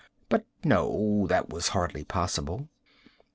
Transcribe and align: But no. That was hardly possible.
But 0.29 0.47
no. 0.63 1.27
That 1.29 1.51
was 1.51 1.67
hardly 1.67 2.03
possible. 2.03 2.69